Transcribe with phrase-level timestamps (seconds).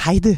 [0.00, 0.30] Hei, du.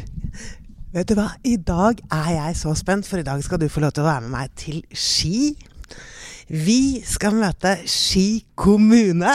[0.91, 1.29] Vet du hva?
[1.47, 4.09] I dag er jeg så spent, for i dag skal du få lov til å
[4.09, 5.53] være med meg til Ski.
[6.51, 9.31] Vi skal møte Ski kommune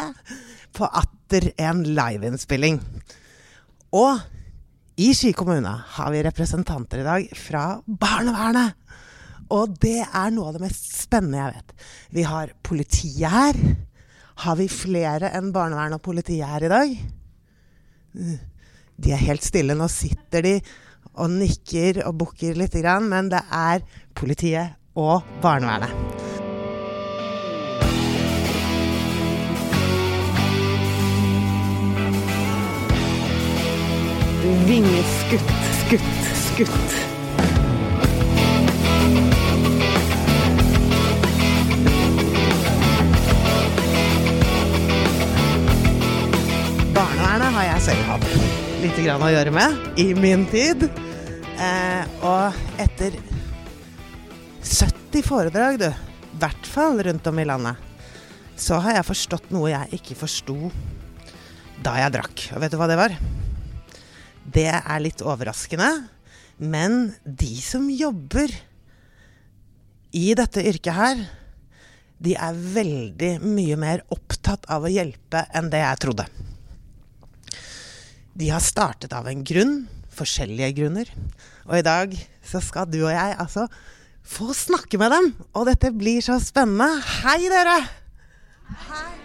[0.77, 2.77] på atter en liveinnspilling.
[3.96, 4.21] Og
[5.01, 8.77] i Ski kommune har vi representanter i dag fra barnevernet.
[9.57, 11.75] Og det er noe av det mest spennende jeg vet.
[12.21, 13.63] Vi har politiet her.
[14.45, 16.95] Har vi flere enn barnevern og politiet her i dag?
[18.99, 19.77] De er helt stille.
[19.79, 20.55] Nå sitter de
[21.19, 23.82] og nikker og bukker litt, men det er
[24.14, 25.95] politiet og barnevernet.
[34.69, 36.97] Vingeskutt, skutt, skutt.
[46.94, 50.84] Barnevernet har jeg selv hatt litt grann å gjøre med i min tid.
[51.59, 53.17] Eh, og etter
[54.62, 57.80] 70 foredrag, du, i hvert fall rundt om i landet,
[58.58, 60.70] så har jeg forstått noe jeg ikke forsto
[61.83, 62.44] da jeg drakk.
[62.55, 63.17] Og vet du hva det var?
[64.47, 65.91] Det er litt overraskende,
[66.62, 68.55] men de som jobber
[70.14, 71.24] i dette yrket her,
[72.19, 76.28] de er veldig mye mer opptatt av å hjelpe enn det jeg trodde.
[78.39, 79.81] De har startet av en grunn,
[80.14, 81.08] forskjellige grunner.
[81.67, 82.12] Og i dag
[82.47, 83.64] så skal du og jeg altså
[84.22, 85.33] få snakke med dem.
[85.58, 86.86] Og dette blir så spennende.
[87.25, 87.80] Hei, dere!
[88.86, 89.19] Hei.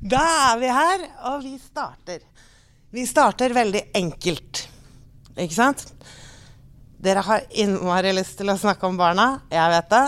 [0.00, 2.22] Da er vi her, og vi starter.
[2.94, 4.64] Vi starter veldig enkelt,
[5.34, 5.84] ikke sant?
[7.02, 9.40] Dere har innmari lyst til å snakke om barna.
[9.50, 10.06] Jeg vet det.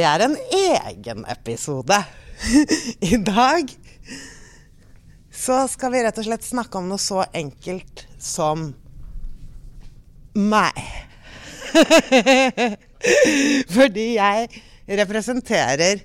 [0.00, 1.98] Det er en egen episode.
[3.10, 3.74] I dag
[5.40, 8.68] så skal vi rett og slett snakke om noe så enkelt som
[10.36, 10.80] meg.
[13.76, 14.48] Fordi jeg
[15.00, 16.00] representerer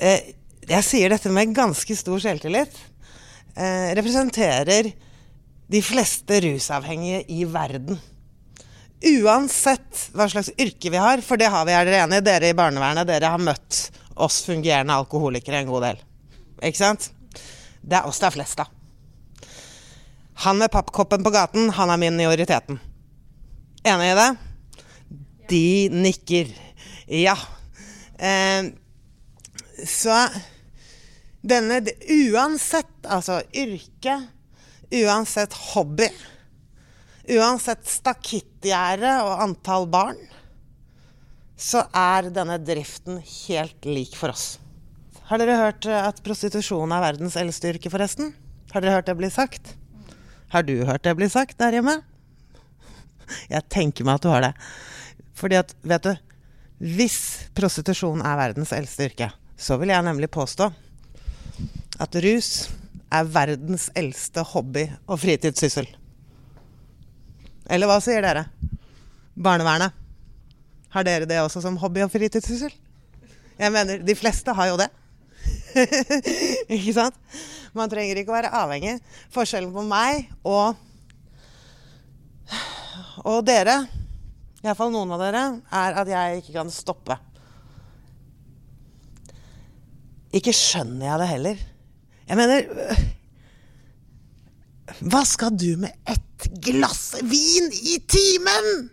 [0.00, 0.32] eh,
[0.64, 2.72] Jeg sier dette med ganske stor selvtillit.
[3.54, 4.90] Eh, representerer
[5.72, 8.00] de fleste rusavhengige i verden.
[9.02, 12.26] Uansett hva slags yrke vi har, for det har vi, er dere enige?
[12.26, 13.88] Dere i barnevernet, dere har møtt
[14.22, 16.06] oss fungerende alkoholikere en god del.
[16.62, 17.10] Ikke sant?
[17.82, 18.70] Det er oss det er flest av.
[20.46, 22.80] Han med pappkoppen på gaten, han er minoriteten.
[23.84, 24.30] Enig i det?
[25.50, 26.50] De nikker.
[27.10, 27.36] Ja.
[28.16, 28.70] Eh,
[29.86, 30.16] så
[31.42, 34.20] denne Uansett, altså yrke,
[34.94, 36.06] uansett hobby,
[37.34, 40.20] uansett stakittgjerde og antall barn,
[41.58, 44.61] så er denne driften helt lik for oss.
[45.30, 48.32] Har dere hørt at prostitusjon er verdens eldste yrke, forresten?
[48.72, 49.74] Har dere hørt det bli sagt?
[50.52, 52.00] Har du hørt det bli sagt der hjemme?
[53.48, 54.52] Jeg tenker meg at du har det.
[55.38, 56.12] Fordi at, vet du
[56.82, 60.68] Hvis prostitusjon er verdens eldste yrke, så vil jeg nemlig påstå
[62.02, 62.50] at rus
[63.12, 65.86] er verdens eldste hobby og fritidssyssel.
[67.70, 68.48] Eller hva sier dere?
[69.38, 69.94] Barnevernet.
[70.92, 72.72] Har dere det også som hobby og fritidssyssel?
[73.60, 74.90] Jeg mener, de fleste har jo det.
[76.76, 77.18] ikke sant?
[77.76, 78.98] Man trenger ikke å være avhengig.
[79.32, 80.76] Forskjellen på meg og,
[83.24, 83.78] og dere,
[84.62, 87.16] iallfall noen av dere, er at jeg ikke kan stoppe.
[90.32, 91.66] Ikke skjønner jeg det heller.
[92.28, 92.60] Jeg mener
[95.02, 98.88] Hva skal du med ett glass vin i timen?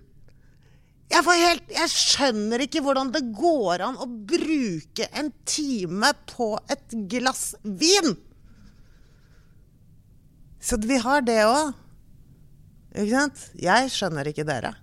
[1.09, 6.97] Jeg, helt, jeg, skjønner ikke hvordan det går an å bruke en time på et
[7.09, 8.13] glass vin.
[10.61, 11.71] Så vi har det òg.
[12.93, 13.41] Ikke sant?
[13.57, 14.75] Jeg skjønner ikke dere.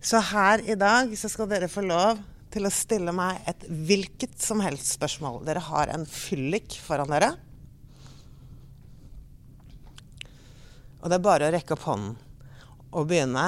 [0.00, 4.38] Så her i dag så skal dere få lov til å stille meg et hvilket
[4.40, 5.42] som helst spørsmål.
[5.44, 7.34] Dere har en fyllik foran dere.
[11.02, 12.16] Og det er bare å rekke opp hånden
[12.90, 13.44] å begynne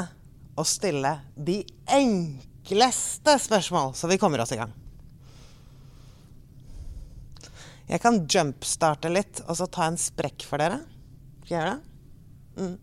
[0.59, 4.73] å stille de enkleste spørsmål, så vi kommer oss i gang.
[7.91, 10.79] Jeg kan jumpstarte litt og så ta en sprekk for dere.
[11.43, 11.81] Skal jeg gjøre det?
[12.61, 12.77] Mm.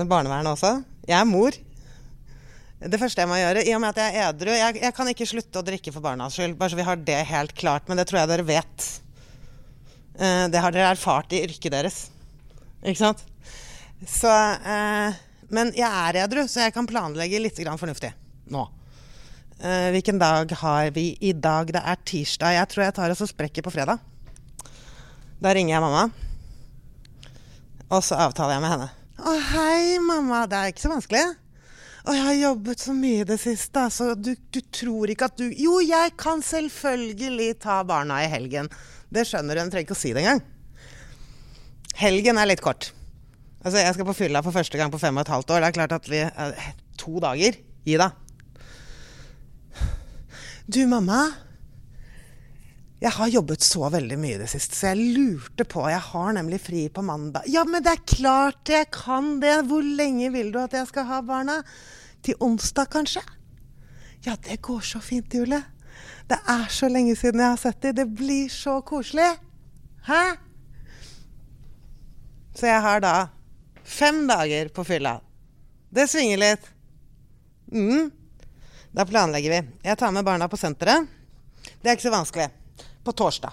[0.00, 0.70] Er barnevernet også.
[1.04, 1.58] Jeg er mor.
[2.84, 5.08] Det første jeg må gjøre, i og med at jeg er edru jeg, jeg, kan
[5.08, 7.86] ikke slutte å drikke for barnas skyld, bare så vi har det helt klart.
[7.88, 8.88] Men det tror jeg dere vet.
[10.16, 12.00] Eh, det har dere erfart i yrket deres.
[12.84, 13.24] Ikke sant?
[14.10, 15.14] Så, eh,
[15.54, 18.12] men jeg er edru, så jeg kan planlegge litt fornuftig
[18.52, 18.64] nå.
[19.60, 21.70] Eh, hvilken dag har vi i dag?
[21.72, 22.56] Det er tirsdag.
[22.58, 24.02] Jeg tror jeg tar og sprekker på fredag.
[25.40, 26.10] Da ringer jeg mamma,
[27.90, 28.90] og så avtaler jeg med henne.
[29.24, 30.44] Å, hei, mamma.
[30.50, 31.24] Det er ikke så vanskelig.
[32.04, 35.38] Å, jeg har jobbet så mye i det siste, så du, du tror ikke at
[35.40, 38.68] du Jo, jeg kan selvfølgelig ta barna i helgen.
[39.08, 40.42] Det skjønner hun trenger ikke å si det engang.
[41.94, 42.90] Helgen er litt kort.
[43.64, 45.62] Altså, jeg skal på fylla for første gang på fem og et halvt år.
[45.62, 46.68] Det er klart at vi eh,
[47.00, 47.56] To dager.
[47.84, 48.20] Gi deg.
[50.68, 51.24] Du, mamma.
[53.04, 56.30] Jeg har jobbet så veldig mye i det siste, så jeg lurte på Jeg har
[56.32, 57.44] nemlig fri på mandag.
[57.52, 59.58] Ja, men det er klart jeg kan det!
[59.68, 61.58] Hvor lenge vil du at jeg skal ha barna?
[62.24, 63.20] Til onsdag, kanskje?
[64.24, 65.60] Ja, det går så fint, Julie.
[66.30, 67.98] Det er så lenge siden jeg har sett dem.
[67.98, 69.34] Det blir så koselig.
[70.08, 70.22] Hæ?
[72.56, 73.14] Så jeg har da
[73.84, 75.20] fem dager på fylla.
[75.94, 76.70] Det svinger litt.
[77.72, 78.10] Mm.
[78.94, 79.60] Da planlegger vi.
[79.82, 81.06] Jeg tar med barna på senteret.
[81.82, 82.48] Det er ikke så vanskelig.
[83.04, 83.52] På torsdag.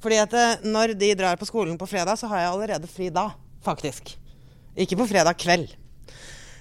[0.00, 3.10] Fordi at eh, når de drar på skolen på fredag, så har jeg allerede fri
[3.12, 3.28] da,
[3.64, 4.14] faktisk.
[4.78, 5.74] Ikke på fredag kveld.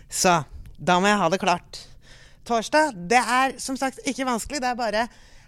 [0.10, 0.42] Så
[0.76, 1.82] da må jeg ha det klart.
[2.48, 4.62] Torsdag, det er som sagt ikke vanskelig.
[4.64, 5.08] Det er bare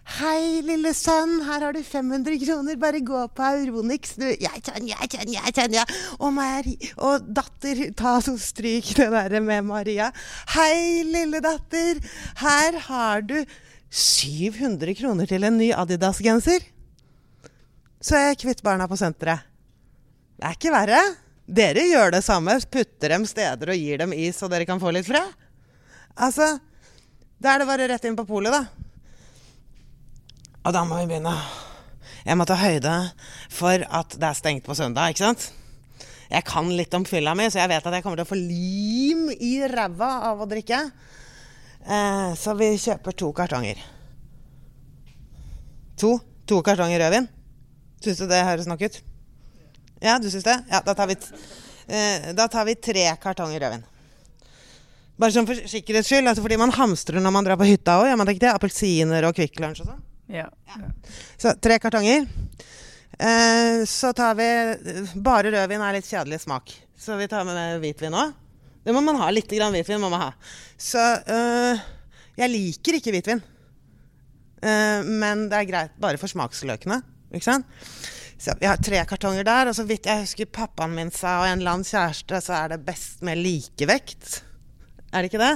[0.09, 2.77] Hei, lille sønn, her har du 500 kroner.
[2.81, 4.15] Bare gå på Euronix.
[4.17, 5.85] Du, jeg kan, jeg kan, jeg kan, ja.
[6.17, 6.39] Og,
[6.97, 10.09] og datter, ta så stryk det derre med Maria.
[10.55, 12.01] Hei, lille datter.
[12.41, 13.37] Her har du
[13.91, 16.65] 700 kroner til en ny Adidas-genser.
[18.01, 19.45] Så er jeg kvitt barna på senteret.
[20.41, 21.01] Det er ikke verre.
[21.45, 22.57] Dere gjør det samme.
[22.73, 25.35] Putter dem steder og gir dem is, så dere kan få litt fred.
[26.17, 26.55] Altså,
[27.39, 28.65] da er det bare rett inn på polet, da.
[30.61, 31.33] Og da må vi begynne.
[32.21, 32.93] Jeg må ta høyde
[33.49, 35.47] for at det er stengt på søndag, ikke sant?
[36.31, 38.37] Jeg kan litt om fylla mi, så jeg vet at jeg kommer til å få
[38.37, 40.79] lim i ræva av å drikke.
[41.81, 43.81] Eh, så vi kjøper to kartonger.
[45.99, 46.13] To?
[46.47, 47.27] To kartonger rødvin?
[48.05, 49.01] Syns du det høres nok ut?
[50.01, 50.55] Ja, du syns det?
[50.69, 51.17] Ja, da tar vi,
[51.89, 53.83] eh, da tar vi tre kartonger rødvin.
[55.17, 58.07] Bare sånn for sikkerhets skyld, altså fordi man hamstrer når man drar på hytta òg,
[58.09, 58.55] gjør man ikke det?
[58.55, 60.07] Appelsiner og Kvikk Lunsj og sånn.
[60.31, 60.47] Ja.
[61.37, 62.27] Så tre kartonger.
[63.19, 64.47] Eh, så tar vi
[65.19, 68.31] Bare rødvin er litt kjedelig smak, så vi tar med hvitvin òg.
[68.81, 69.27] Det må man ha.
[69.29, 70.31] Litt grann hvitvin må man ha.
[70.79, 71.81] Så eh,
[72.39, 73.43] jeg liker ikke hvitvin.
[74.61, 76.97] Eh, men det er greit bare for smaksløkene.
[77.29, 77.69] Ikke sant?
[78.41, 79.69] Så vi har tre kartonger der.
[79.69, 82.73] Og så vidt jeg husker pappaen min sa, og en eller annen kjæreste, så er
[82.73, 84.41] det best med likevekt.
[85.11, 85.53] Er det ikke det?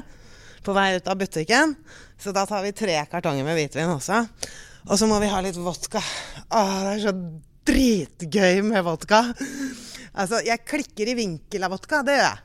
[0.66, 1.74] På vei ut av butikken.
[2.21, 4.23] Så da tar vi tre kartonger med hvitvin også.
[4.85, 6.01] Og så må vi ha litt vodka.
[6.53, 7.13] Åh, det er så
[7.65, 9.21] dritgøy med vodka.
[10.15, 12.03] Altså, jeg klikker i vinkel av vodka.
[12.06, 12.41] Det gjør jeg.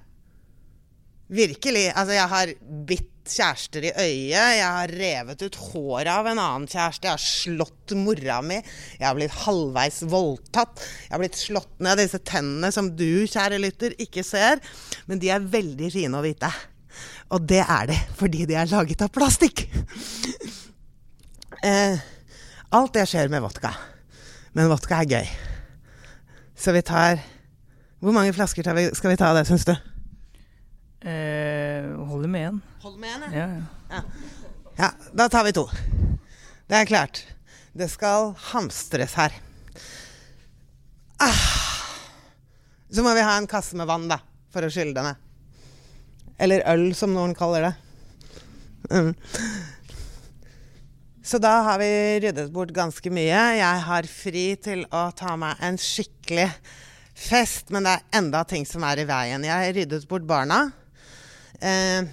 [1.40, 1.86] Virkelig.
[1.92, 2.52] Altså, jeg har
[2.88, 4.56] bitt kjærester i øyet.
[4.56, 7.06] Jeg har revet ut håret av en annen kjæreste.
[7.06, 8.58] Jeg har slått mora mi.
[8.96, 10.82] Jeg har blitt halvveis voldtatt.
[11.06, 14.64] Jeg har blitt slått ned av disse tennene som du, kjære lytter, ikke ser.
[15.06, 16.50] Men de er veldig fine å hvite.
[17.30, 19.66] Og det er de fordi de er laget av plastikk.
[21.62, 21.98] eh,
[22.70, 23.72] alt det skjer med vodka.
[24.52, 25.28] Men vodka er gøy.
[26.58, 27.20] Så vi tar
[28.00, 29.74] Hvor mange flasker tar vi, skal vi ta av det, syns du?
[31.04, 32.60] Eh, holder med én.
[32.80, 33.48] Holder med en, Ja,
[33.90, 34.02] ja.
[34.80, 35.66] Ja, da tar vi to.
[36.68, 37.20] Det er klart.
[37.76, 39.34] Det skal hamstres her.
[41.20, 41.42] Ah.
[42.90, 44.16] Så må vi ha en kasse med vann, da,
[44.52, 45.20] for å skylle det ned.
[46.40, 47.74] Eller øl, som noen kaller det.
[48.90, 49.10] Mm.
[51.30, 51.90] Så da har vi
[52.24, 53.42] ryddet bort ganske mye.
[53.58, 56.48] Jeg har fri til å ta meg en skikkelig
[57.14, 59.44] fest, men det er enda ting som er i veien.
[59.44, 60.62] Jeg har ryddet bort barna.
[61.60, 62.08] Eh,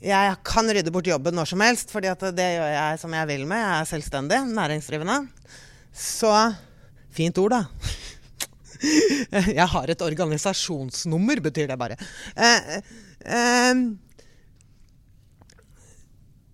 [0.00, 3.44] jeg kan rydde bort jobben når som helst, fordi det gjør jeg som jeg vil
[3.44, 3.60] med.
[3.60, 5.20] Jeg er selvstendig, næringsdrivende.
[5.92, 6.32] Så
[7.10, 7.64] Fint ord, da.
[9.60, 11.96] Jeg har et organisasjonsnummer, betyr det bare.
[12.38, 12.78] Eh,
[13.24, 13.82] eh,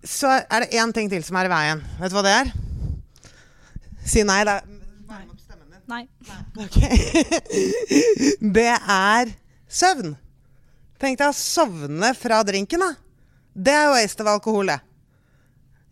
[0.07, 1.83] så er det én ting til som er i veien.
[1.99, 2.51] Vet du hva det er?
[4.07, 4.41] Si nei.
[4.47, 4.61] Da.
[5.07, 5.23] Nei.
[5.87, 6.05] Nei.
[6.65, 6.97] Okay.
[8.57, 9.31] Det er
[9.71, 10.15] søvn.
[10.99, 12.91] Tenk deg å sovne fra drinken, da.
[13.57, 14.79] Det er waste av alkohol, det.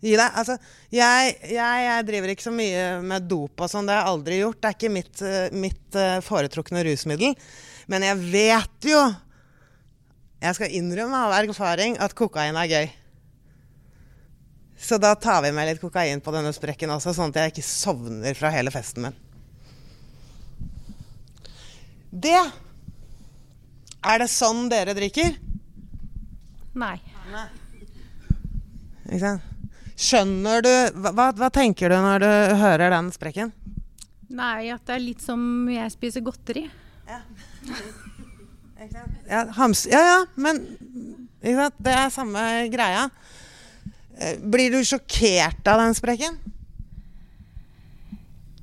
[0.04, 0.36] Gi deg.
[0.38, 0.56] Altså,
[0.92, 3.88] jeg, jeg, jeg driver ikke så mye med dop og sånn.
[3.88, 4.60] Det har jeg aldri gjort.
[4.60, 7.36] Det er ikke mitt, eh, mitt eh, foretrukne rusmiddel.
[7.92, 9.00] Men jeg vet jo
[10.42, 12.88] Jeg skal innrømme av erfaring at kokain er gøy.
[14.76, 17.64] Så da tar vi med litt kokain på denne sprekken også, sånn at jeg ikke
[17.64, 19.16] sovner fra hele festen min.
[22.12, 22.36] Det
[24.06, 25.34] Er det sånn dere drikker?
[26.78, 26.96] Nei.
[29.08, 29.52] Ikke sant?
[29.96, 33.50] Skjønner du hva, hva tenker du når du hører den sprekken?
[34.28, 35.40] Nei, at det er litt som
[35.72, 36.66] jeg spiser godteri.
[37.08, 37.22] Ja,
[39.56, 40.60] hams ja, ja, men
[41.40, 42.42] det er samme
[42.72, 43.06] greia.
[44.18, 46.38] Eh, Blir du sjokkert av den sprekken?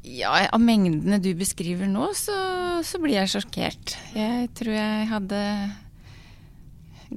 [0.04, 2.36] Ja, av mengdene du beskriver nå, så,
[2.84, 3.96] så blir jeg sjokkert.
[4.18, 5.40] Jeg tror jeg hadde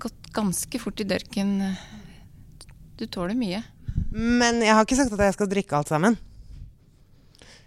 [0.01, 1.57] gått ganske fort i dørken.
[2.97, 3.65] Du tåler mye.
[4.13, 6.17] Men jeg har ikke sagt at jeg skal drikke alt sammen.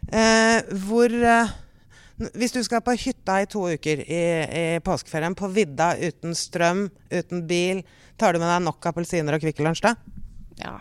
[0.10, 1.52] Eh, hvor eh,
[2.20, 6.90] Hvis du skal på hytta i to uker i, i påskeferien, på vidda uten strøm,
[7.14, 7.80] uten bil,
[8.20, 9.94] tar du med deg nok appelsiner og Kvikk Lunsj da?
[10.60, 10.76] Ja.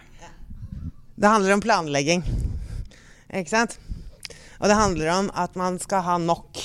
[1.18, 2.24] Det handler om planlegging.
[3.34, 3.78] Ikke sant?
[4.58, 6.58] Og det handler om at man skal ha nok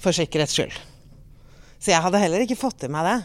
[0.00, 0.74] for sikkerhets skyld.
[1.76, 3.18] Så jeg hadde heller ikke fått i meg det.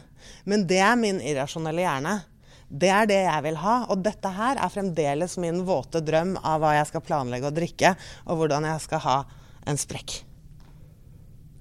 [0.48, 2.20] Men det er min irrasjonelle hjerne.
[2.68, 3.76] Det er det jeg vil ha.
[3.92, 7.96] Og dette her er fremdeles min våte drøm av hva jeg skal planlegge å drikke,
[8.28, 9.18] og hvordan jeg skal ha
[9.68, 10.22] en sprekk.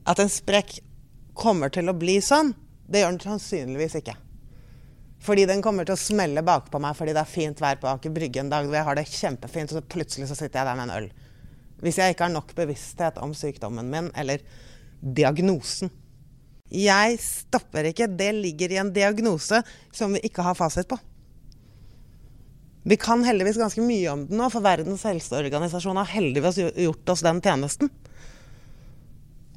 [0.06, 0.78] At en sprekk
[1.36, 2.54] kommer til å bli sånn,
[2.86, 4.14] det gjør den sannsynligvis ikke.
[5.26, 8.12] Fordi den kommer til å smelle bakpå meg fordi det er fint vær på Aker
[8.14, 10.78] Brygge en dag hvor jeg har det kjempefint, og så plutselig så sitter jeg der
[10.78, 11.08] med en øl.
[11.82, 14.44] Hvis jeg ikke har nok bevissthet om sykdommen min, eller
[15.00, 15.90] diagnosen.
[16.72, 18.08] Jeg stopper ikke.
[18.18, 19.60] Det ligger i en diagnose
[19.94, 20.98] som vi ikke har fasit på.
[22.86, 27.24] Vi kan heldigvis ganske mye om den nå, for Verdens helseorganisasjon har heldigvis gjort oss
[27.26, 27.90] den tjenesten.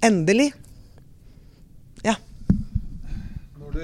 [0.02, 0.48] Endelig.
[2.02, 2.16] Ja.
[3.60, 3.84] Når du,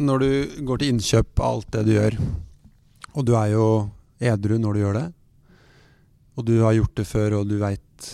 [0.00, 0.30] når du
[0.64, 2.16] går til innkjøp av alt det du gjør,
[3.12, 3.68] og du er jo
[4.32, 5.06] edru når du gjør det,
[6.38, 8.12] og du har gjort det før, og du veit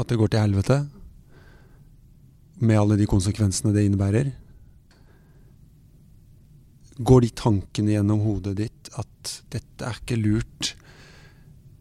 [0.00, 0.80] at det går til helvete,
[2.64, 4.32] med alle de konsekvensene det innebærer,
[7.00, 10.74] går de tankene gjennom hodet ditt at dette er ikke lurt,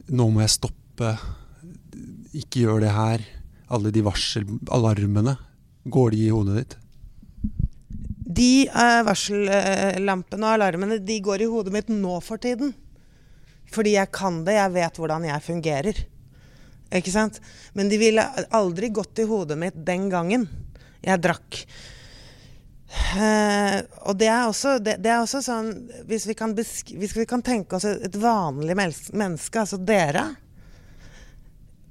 [0.09, 1.13] nå må jeg stoppe,
[2.39, 3.25] ikke gjør det her,
[3.69, 5.35] alle de varselalarmene,
[5.89, 6.77] går de i hodet ditt?
[8.29, 12.71] De uh, varsellampene og alarmene de går i hodet mitt nå for tiden.
[13.69, 16.01] Fordi jeg kan det, jeg vet hvordan jeg fungerer.
[16.95, 17.38] Ikke sant?
[17.77, 20.47] Men de ville aldri gått i hodet mitt den gangen
[21.05, 21.63] jeg drakk.
[22.89, 25.67] Uh, og det er, også, det, det er også sånn
[26.10, 26.34] hvis vi,
[26.98, 30.24] hvis vi, kan tenke oss et vanlig menneske, altså dere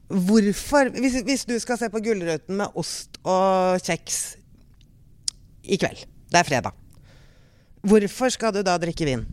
[0.09, 4.19] Hvorfor hvis, hvis, du skal se på Gullruten med ost og kjeks
[5.69, 6.01] i kveld,
[6.33, 6.79] det er fredag,
[7.85, 9.27] hvorfor skal du da drikke vin?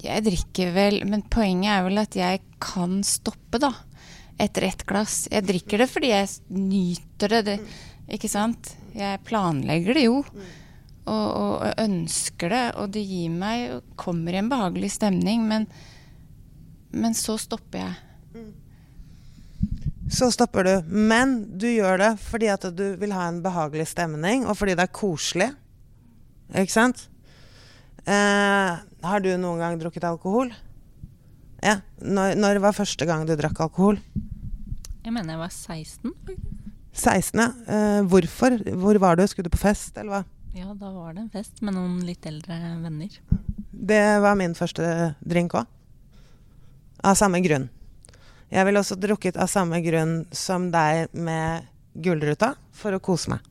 [0.00, 3.74] Jeg drikker vel, men poenget er vel at jeg kan stoppe, da.
[4.40, 5.26] Etter ett glass.
[5.30, 7.56] Jeg drikker det fordi jeg nyter det, det
[8.16, 8.72] ikke sant?
[8.96, 10.20] Jeg planlegger det jo.
[11.10, 15.64] Og, og, ønsker det, og det gir meg Kommer i en behagelig stemning, men,
[16.92, 17.98] men så stopper jeg.
[20.10, 20.74] Så stopper du.
[20.90, 24.88] Men du gjør det fordi at du vil ha en behagelig stemning, og fordi det
[24.88, 25.50] er koselig.
[26.50, 27.04] Ikke sant?
[28.08, 30.50] Eh, har du noen gang drukket alkohol?
[31.64, 31.80] Ja.
[32.00, 34.00] Når, når, var første gang du drakk alkohol?
[35.04, 36.14] Jeg mener jeg var 16.
[36.92, 37.48] 16, ja.
[37.70, 38.56] Eh, hvorfor?
[38.82, 39.26] Hvor var du?
[39.28, 40.22] Skulle du på fest, eller hva?
[40.56, 43.20] Ja, da var det en fest med noen litt eldre venner.
[43.70, 45.68] Det var min første drink òg.
[47.06, 47.68] Av samme grunn.
[48.50, 53.46] Jeg ville også drukket av samme grunn som deg med Gullruta, for å kose meg.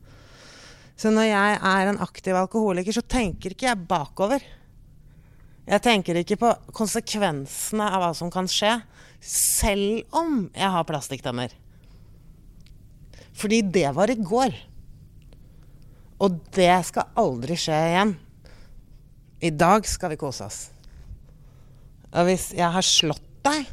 [1.00, 4.44] Så når jeg er en aktiv alkoholiker, så tenker ikke jeg bakover.
[5.70, 8.72] Jeg tenker ikke på konsekvensene av hva som kan skje,
[9.22, 11.52] selv om jeg har plastikktenner.
[13.38, 14.56] Fordi det var i går.
[16.20, 18.14] Og det skal aldri skje igjen.
[19.40, 20.58] I dag skal vi kose oss.
[22.10, 23.68] Og hvis jeg har slått deg,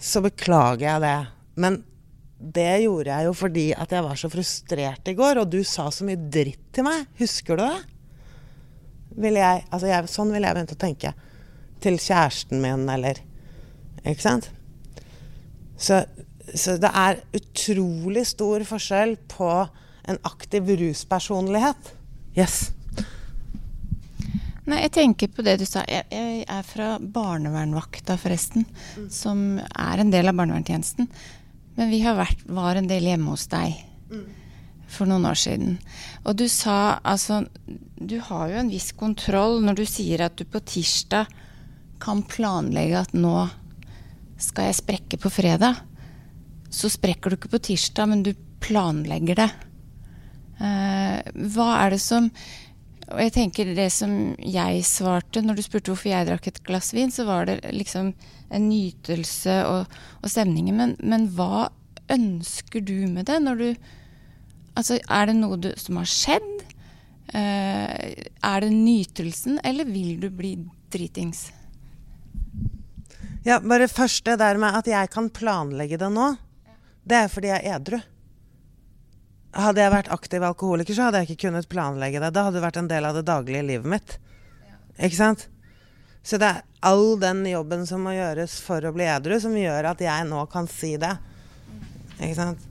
[0.00, 1.18] så beklager jeg det.
[1.60, 1.78] Men
[2.36, 5.90] det gjorde jeg jo fordi at jeg var så frustrert i går, og du sa
[5.92, 7.04] så mye dritt til meg.
[7.20, 7.95] Husker du det?
[9.16, 11.12] Vil jeg, altså jeg, sånn ville jeg begynt å tenke.
[11.82, 13.20] Til kjæresten min, eller
[14.06, 14.50] Ikke sant?
[15.76, 16.04] Så,
[16.54, 19.50] så det er utrolig stor forskjell på
[20.06, 21.90] en aktiv ruspersonlighet.
[22.38, 22.70] Yes.
[24.66, 25.84] Nei, jeg tenker på det du sa.
[25.90, 28.64] Jeg, jeg er fra barnevernvakta, forresten.
[28.96, 29.10] Mm.
[29.14, 31.10] Som er en del av barnevernstjenesten.
[31.76, 33.76] Men vi vært, var en del hjemme hos deg
[34.10, 34.26] mm.
[34.86, 35.76] For noen år siden.
[36.24, 37.44] Og du sa altså
[37.96, 41.30] Du har jo en viss kontroll når du sier at du på tirsdag
[42.02, 43.46] kan planlegge at nå
[44.36, 45.80] skal jeg sprekke på fredag.
[46.68, 49.48] Så sprekker du ikke på tirsdag, men du planlegger det.
[50.60, 51.20] Uh,
[51.52, 52.30] hva er det som
[53.06, 56.88] Og jeg tenker det som jeg svarte når du spurte hvorfor jeg drakk et glass
[56.96, 58.08] vin, så var det liksom
[58.50, 60.74] en nytelse og, og stemningen.
[60.74, 61.68] Men, men hva
[62.10, 63.68] ønsker du med det når du
[64.76, 66.52] Altså, er det noe du, som har skjedd?
[67.32, 67.92] Uh,
[68.44, 70.52] er det nytelsen, eller vil du bli
[70.92, 71.48] dritings?
[73.46, 76.34] Ja, bare først det der med at jeg kan planlegge det nå.
[77.06, 77.98] Det er fordi jeg er edru.
[79.56, 82.32] Hadde jeg vært aktiv alkoholiker, så hadde jeg ikke kunnet planlegge det.
[82.34, 84.16] Da hadde det vært en del av det daglige livet mitt.
[84.98, 85.46] Ikke sant?
[86.26, 89.92] Så det er all den jobben som må gjøres for å bli edru, som gjør
[89.92, 91.14] at jeg nå kan si det.
[92.18, 92.66] Ikke sant?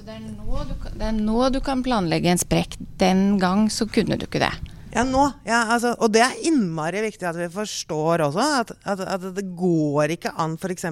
[0.00, 2.78] Så det er, du, det er nå du kan planlegge en sprekk.
[2.96, 4.48] Den gang så kunne du ikke det.
[4.94, 5.26] Ja, nå.
[5.44, 9.44] Ja, altså, og det er innmari viktig at vi forstår også at, at, at det
[9.58, 10.86] går ikke an, f.eks.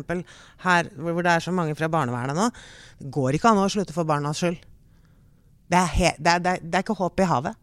[0.66, 2.50] her hvor det er så mange fra barnevernet nå,
[3.00, 4.60] det går ikke an å slutte for barnas skyld.
[5.72, 7.56] Det er, he, det, er, det er ikke håp i havet.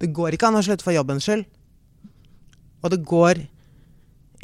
[0.00, 1.44] Det går ikke an å slutte for jobbens skyld.
[2.80, 3.44] Og det går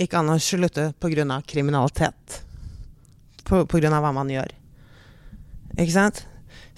[0.05, 1.41] ikke an å slutte pga.
[1.49, 2.43] kriminalitet.
[3.51, 4.53] På, grunn av hva man gjør.
[5.75, 6.23] Ikke sant?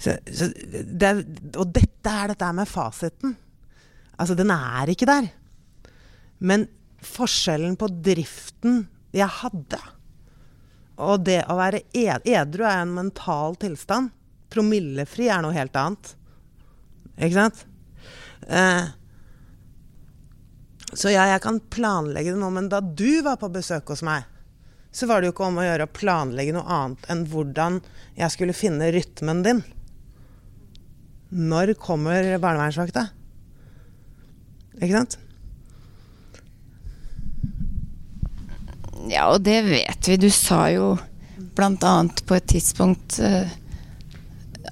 [0.01, 1.11] Så, så det,
[1.53, 3.35] og dette er dette med fasiten.
[4.17, 5.29] Altså, den er ikke der.
[6.43, 6.65] Men
[7.03, 9.79] forskjellen på driften jeg hadde,
[11.03, 14.11] og det å være ed edru er en mental tilstand.
[14.53, 16.11] Promillefri er noe helt annet.
[17.17, 17.63] Ikke sant?
[18.45, 18.91] Eh,
[20.93, 24.27] så ja, jeg kan planlegge det nå, men da du var på besøk hos meg,
[24.93, 27.79] så var det jo ikke om å gjøre å planlegge noe annet enn hvordan
[28.19, 29.63] jeg skulle finne rytmen din.
[31.33, 33.07] Når kommer barnevernsvakta?
[34.77, 35.17] Ikke sant?
[39.09, 40.19] Ja, og det vet vi.
[40.21, 40.93] Du sa jo
[41.57, 43.59] blant annet på et tidspunkt eh,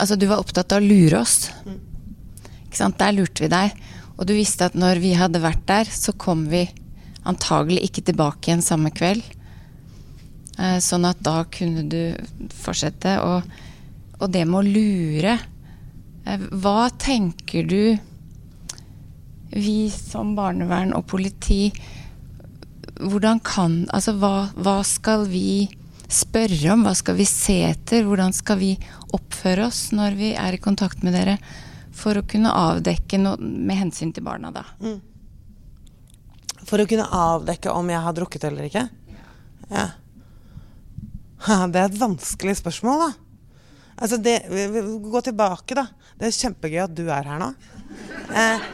[0.01, 1.51] Altså, du var opptatt av å lure oss.
[2.63, 2.95] Ikke sant?
[2.97, 3.75] Der lurte vi deg.
[4.15, 6.63] Og du visste at når vi hadde vært der, så kom vi
[7.27, 9.21] antagelig ikke tilbake igjen samme kveld.
[10.61, 12.13] Eh, sånn at da kunne du
[12.53, 13.17] fortsette.
[13.25, 13.47] Og,
[14.19, 17.97] og det med å lure eh, Hva tenker du
[19.51, 21.65] vi som barnevern og politi
[23.01, 25.65] hvordan kan Altså, hva, hva skal vi
[26.11, 26.85] spørre om?
[26.85, 28.05] Hva skal vi se etter?
[28.07, 28.75] Hvordan skal vi
[29.15, 31.37] oppføre oss når vi er i kontakt med dere?
[31.95, 34.63] For å kunne avdekke noe med hensyn til barna, da.
[36.67, 38.85] For å kunne avdekke om jeg har drukket eller ikke?
[39.71, 39.87] Ja.
[41.41, 43.11] Det er et vanskelig spørsmål, da.
[44.01, 44.37] Altså, det,
[45.01, 45.87] Gå tilbake, da.
[46.17, 47.51] Det er kjempegøy at du er her nå.
[48.31, 48.65] Eh,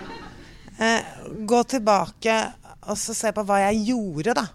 [0.84, 1.12] eh,
[1.48, 2.38] gå tilbake
[2.88, 4.46] og så se på hva jeg gjorde, da.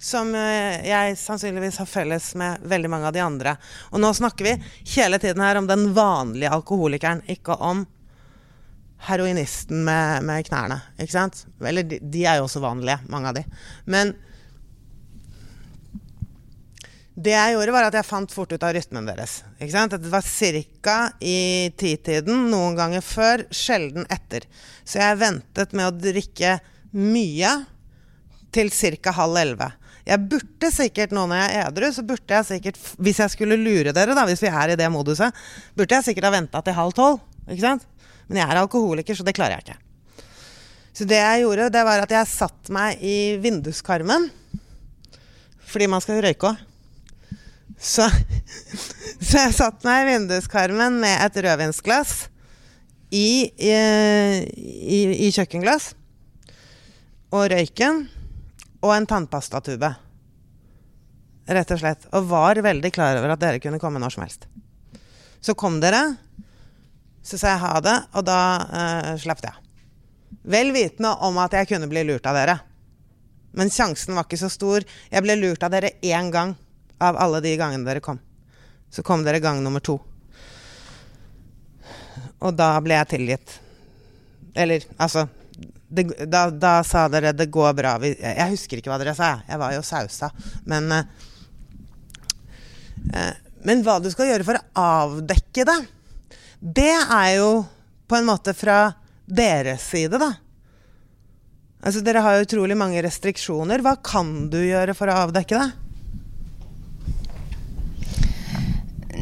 [0.00, 3.56] Som eh, jeg sannsynligvis har felles med veldig mange av de andre.
[3.92, 4.54] Og nå snakker vi
[4.96, 7.84] hele tiden her om den vanlige alkoholikeren, ikke om
[9.08, 10.80] heroinisten med, med knærne.
[11.00, 11.44] Ikke sant?
[11.64, 13.44] Eller de, de er jo også vanlige, mange av de.
[13.88, 14.12] Men
[17.20, 19.40] det jeg gjorde, var at jeg fant fort ut av rytmen deres.
[19.58, 20.96] Det var ca.
[21.20, 24.46] i titiden, noen ganger før, sjelden etter.
[24.84, 26.58] Så jeg ventet med å drikke
[26.96, 27.52] mye
[28.54, 29.12] til ca.
[29.18, 29.70] halv elleve.
[30.08, 33.60] Jeg burde sikkert, nå når jeg er edru, så burde jeg sikkert, hvis jeg skulle
[33.60, 35.36] lure dere, da, hvis vi er i det moduset,
[35.76, 37.20] burde jeg sikkert ha venta til halv tolv.
[37.46, 37.86] Ikke sant?
[38.30, 40.24] Men jeg er alkoholiker, så det klarer jeg ikke.
[40.96, 44.26] Så det jeg gjorde, det var at jeg satte meg i vinduskarmen.
[45.70, 46.66] Fordi man skal røyke òg.
[47.80, 48.04] Så,
[49.24, 52.26] så jeg satte meg i vinduskarmen med et rødvinsglass
[53.10, 55.94] i, i, i, i kjøkkenglass.
[57.32, 58.04] Og røyken.
[58.84, 59.90] Og en tannpastatube.
[61.50, 62.06] Rett og slett.
[62.16, 64.46] Og var veldig klar over at dere kunne komme når som helst.
[65.40, 66.04] Så kom dere.
[67.24, 69.56] Så sa jeg ha det, og da uh, slapp jeg.
[70.52, 72.56] Vel vitende om at jeg kunne bli lurt av dere.
[73.56, 74.84] Men sjansen var ikke så stor.
[75.12, 76.54] Jeg ble lurt av dere én gang
[77.00, 78.20] av alle de gangene dere kom.
[78.90, 79.98] Så kom dere gang nummer to.
[82.40, 83.58] Og da ble jeg tilgitt.
[84.58, 85.26] Eller, altså
[85.90, 87.98] det, da, da sa dere 'det går bra'.
[88.04, 89.40] Jeg husker ikke hva dere sa.
[89.48, 90.30] Jeg var jo sausa.
[90.64, 91.04] Men, eh,
[93.14, 93.34] eh,
[93.64, 95.80] men hva du skal gjøre for å avdekke det,
[96.60, 97.66] det er jo
[98.08, 98.94] på en måte fra
[99.26, 100.32] deres side, da.
[101.80, 103.80] Altså, dere har jo utrolig mange restriksjoner.
[103.80, 105.89] Hva kan du gjøre for å avdekke det?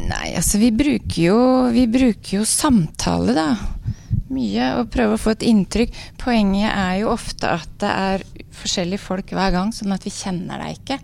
[0.09, 1.39] Nei, altså vi bruker jo,
[1.73, 3.49] vi bruker jo samtale, da.
[4.29, 4.71] Mye.
[4.79, 5.93] Og prøve å få et inntrykk.
[6.21, 8.25] Poenget er jo ofte at det er
[8.59, 10.99] forskjellige folk hver gang, sånn at vi kjenner deg ikke.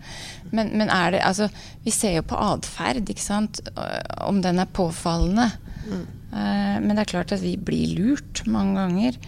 [0.54, 1.48] Men, men er det Altså,
[1.84, 3.62] vi ser jo på atferd, ikke sant.
[4.26, 5.48] Om den er påfallende.
[5.86, 9.18] Eh, men det er klart at vi blir lurt mange ganger.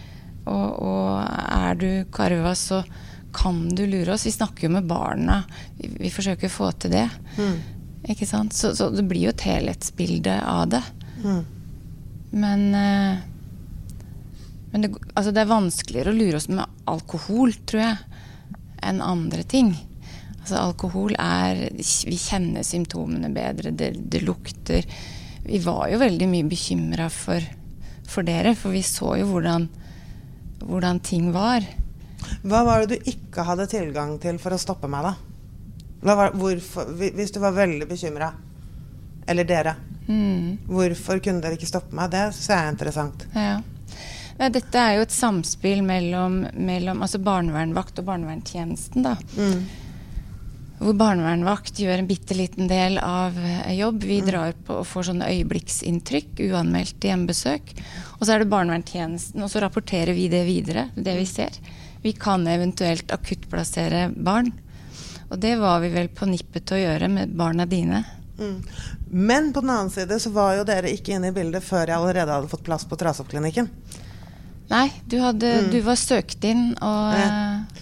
[0.49, 2.83] Og, og er du karva, så
[3.35, 4.25] kan du lure oss.
[4.27, 5.43] Vi snakker jo med barna.
[5.77, 7.09] Vi, vi forsøker å få til det.
[8.07, 8.55] Ikke sant?
[8.55, 10.83] Så, så det blir jo et helhetsbilde av det.
[12.31, 13.25] Men eh,
[14.71, 18.19] men det, altså det er vanskeligere å lure oss med alkohol, tror jeg,
[18.85, 19.71] enn andre ting.
[20.39, 24.85] Altså alkohol er Vi kjenner symptomene bedre, det, det lukter
[25.43, 27.43] Vi var jo veldig mye bekymra for,
[28.07, 29.67] for dere, for vi så jo hvordan,
[30.63, 31.65] hvordan ting var.
[32.43, 35.28] Hva var det du ikke hadde tilgang til for å stoppe meg, da?
[36.01, 38.31] Var, hvorfor, hvis du var veldig bekymra,
[39.27, 39.75] eller dere,
[40.09, 40.57] Mm.
[40.65, 42.09] hvorfor kunne dere ikke stoppe meg?
[42.09, 43.25] Det syns jeg er interessant.
[43.35, 43.59] Ja.
[44.49, 49.03] Dette er jo et samspill mellom, mellom altså barnevernvakt og barnevernstjenesten.
[49.03, 49.17] da.
[50.79, 53.99] Hvor barnevernvakt gjør en bitte liten del av eh, jobb.
[54.07, 57.73] Vi drar på og får sånne øyeblikksinntrykk, uanmeldte hjemmebesøk.
[58.15, 61.51] Og så er det barnevernstjenesten, og så rapporterer vi det videre, det vi ser.
[62.01, 64.53] Vi kan eventuelt akuttplassere barn.
[65.29, 68.03] Og det var vi vel på nippet til å gjøre med barna dine.
[68.39, 68.55] Mm.
[69.11, 71.97] Men på den annen side så var jo dere ikke inne i bildet før jeg
[71.97, 73.67] allerede hadde fått plass på Trasoppklinikken.
[74.69, 77.29] Nei, du, hadde, du var søkt inn og, Ja.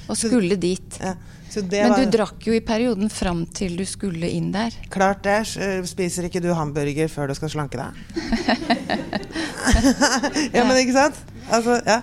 [0.07, 0.97] og skulle dit.
[1.03, 1.13] Ja,
[1.51, 4.71] så det Men var du drakk jo i perioden fram til du skulle inn der.
[4.89, 5.37] klart det.
[5.59, 7.91] eh, Spiser ikke du hamburger før du skal slanke deg?
[10.55, 11.19] ja, men ikke sant?
[11.51, 12.01] Altså, ja.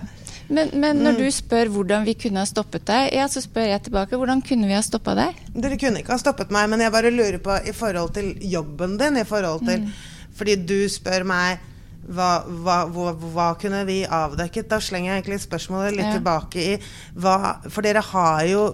[0.55, 3.83] Men, men når du spør hvordan vi kunne ha stoppet deg, ja, så spør jeg
[3.89, 5.39] tilbake hvordan kunne vi ha stoppa deg?
[5.55, 8.99] Dere kunne ikke ha stoppet meg, men jeg bare lurer på i forhold til jobben
[9.01, 9.89] din, i forhold til
[10.35, 11.63] Fordi du spør meg
[12.05, 14.67] hva, hva, hva, hva kunne vi avdekket?
[14.69, 16.17] Da slenger jeg egentlig spørsmålet litt Ja.
[16.19, 16.75] tilbake i
[17.17, 18.65] For dere har jo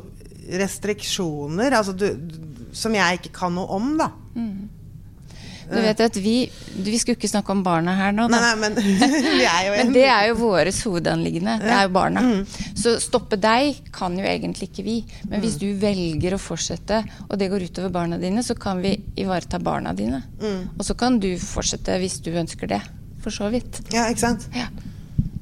[0.50, 2.08] restriksjoner altså du,
[2.72, 4.10] som jeg ikke kan noe om, da.
[5.70, 6.34] Du vet at vi,
[6.74, 8.78] vi skulle ikke snakke om barna her nå, Nei, nei, men
[9.76, 11.56] Men det er jo våres hovedanliggende.
[11.62, 12.24] Det er jo barna.
[12.26, 12.74] Mm.
[12.78, 14.96] Så stoppe deg kan jo egentlig ikke vi.
[15.30, 18.96] Men hvis du velger å fortsette, og det går utover barna dine, så kan vi
[19.20, 20.22] ivareta barna dine.
[20.42, 20.62] Mm.
[20.76, 22.82] Og så kan du fortsette hvis du ønsker det.
[23.20, 23.82] For så vidt.
[23.92, 24.46] Ja, ikke sant?
[24.56, 24.70] Ja.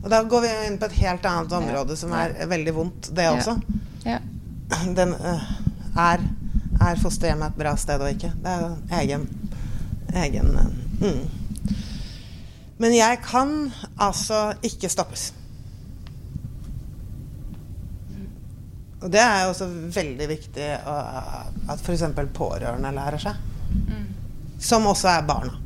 [0.03, 3.29] Og da går vi inn på et helt annet område som er veldig vondt, det
[3.31, 3.57] også.
[4.07, 4.19] Ja.
[4.95, 5.45] Den øh,
[5.99, 6.23] er,
[6.81, 8.31] er fosterhjemmet et bra sted og ikke?
[8.43, 9.27] Det er egen,
[10.15, 11.29] egen øh, mm.
[12.79, 15.35] Men jeg kan altså ikke stoppes.
[19.01, 20.95] Og det er jo også veldig viktig å,
[21.71, 22.05] at f.eks.
[22.35, 23.35] pårørende lærer seg.
[24.63, 25.59] Som også er barna.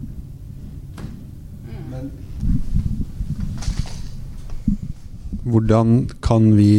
[5.42, 6.74] Hvordan kan vi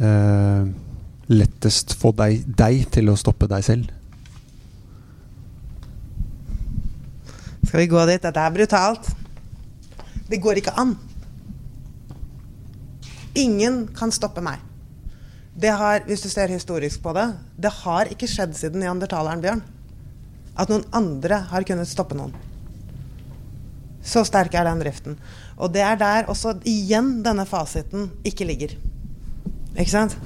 [0.00, 0.62] eh,
[1.30, 3.99] lettest få deg, deg til å stoppe deg selv?
[7.70, 8.18] Skal vi gå dit?
[8.18, 9.12] Dette er brutalt.
[10.26, 10.96] Det går ikke an.
[13.38, 14.58] Ingen kan stoppe meg.
[15.54, 17.28] Det har, hvis du ser historisk på det,
[17.62, 19.62] det har ikke skjedd siden neandertaleren, Bjørn.
[20.58, 22.34] At noen andre har kunnet stoppe noen.
[24.02, 25.20] Så sterk er den driften.
[25.54, 28.74] Og det er der også igjen denne fasiten ikke ligger.
[29.76, 30.18] Ikke sant?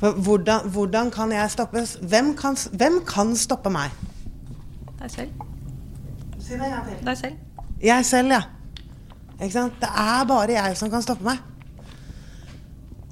[0.00, 1.98] For hvordan, hvordan kan jeg stoppes?
[2.00, 3.92] Hvem kan, hvem kan stoppe meg?
[5.02, 5.47] Deg selv.
[6.48, 7.00] Si det en gang til.
[7.04, 7.64] Deg selv.
[7.84, 8.40] Jeg selv, ja.
[9.36, 9.74] Ikke sant?
[9.82, 11.42] Det er bare jeg som kan stoppe meg.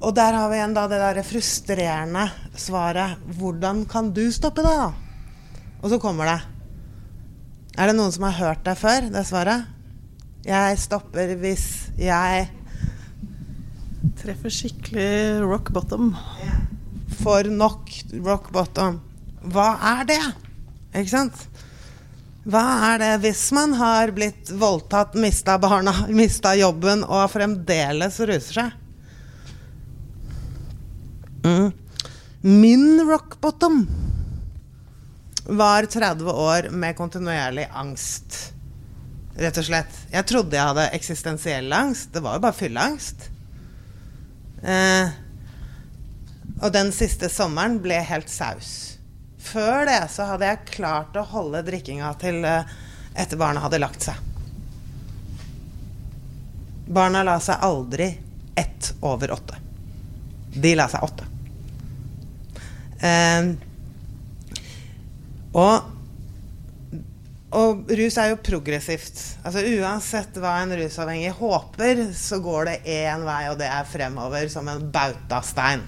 [0.01, 4.73] Og der har vi igjen da det derre frustrerende svaret Hvordan kan du stoppe det,
[4.73, 4.89] da?
[5.83, 6.37] Og så kommer det.
[7.77, 9.69] Er det noen som har hørt deg før, det svaret?
[10.47, 11.67] Jeg stopper hvis
[12.01, 12.47] jeg
[14.17, 16.09] Treffer skikkelig rock bottom.
[17.21, 17.93] For nok
[18.25, 18.97] rock bottom.
[19.45, 20.21] Hva er det?
[20.95, 21.45] Ikke sant?
[22.47, 28.61] Hva er det hvis man har blitt voldtatt, mista barna, mista jobben og fremdeles ruser
[28.61, 28.83] seg?
[31.47, 31.71] Mm.
[32.47, 33.81] Min rock bottom
[35.47, 38.53] var 30 år med kontinuerlig angst.
[39.37, 39.99] Rett og slett.
[40.11, 42.11] Jeg trodde jeg hadde eksistensiell angst.
[42.15, 43.27] Det var jo bare fylleangst.
[44.63, 45.15] Eh,
[46.57, 48.96] og den siste sommeren ble helt saus.
[49.47, 52.67] Før det så hadde jeg klart å holde drikkinga til eh,
[53.17, 54.19] etter barna hadde lagt seg.
[56.87, 58.09] Barna la seg aldri
[58.57, 59.59] ett over åtte.
[60.53, 61.27] De la seg åtte.
[63.07, 63.53] Eh,
[65.57, 65.93] og
[67.57, 69.21] og rus er jo progressivt.
[69.47, 74.51] Altså Uansett hva en rusavhengig håper, så går det én vei, og det er fremover
[74.51, 75.85] som en bautastein.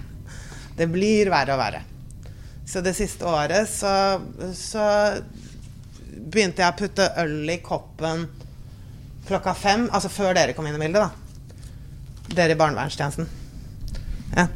[0.78, 1.82] Det blir verre og verre.
[2.70, 4.20] Så det siste året så,
[4.54, 4.84] så
[6.30, 8.28] begynte jeg å putte øl i koppen
[9.26, 9.88] klokka fem.
[9.90, 12.30] Altså før dere kom inn i bildet, da.
[12.30, 13.26] Dere i barnevernstjenesten.
[14.36, 14.46] Ja.